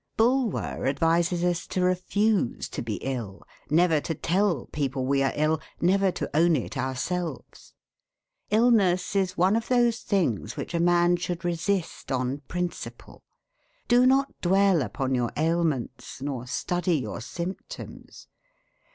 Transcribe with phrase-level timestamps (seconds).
[0.17, 5.61] Bulwer advises us to refuse to be ill, never to tell people we are ill,
[5.79, 7.75] never to own it ourselves.
[8.49, 13.21] Illness is one of those things which a man should resist on principle.
[13.87, 18.25] Do not dwell upon your ailments nor study your symptoms.